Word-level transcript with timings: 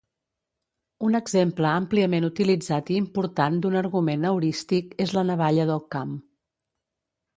Un 1.07 1.17
exemple 1.19 1.67
àmpliament 1.71 2.25
utilitzat 2.29 2.91
i 2.93 2.97
important 3.01 3.61
d'un 3.67 3.77
argument 3.85 4.27
heurístic 4.31 4.97
és 5.07 5.15
la 5.19 5.25
navalla 5.33 5.69
d'Occam. 5.73 6.17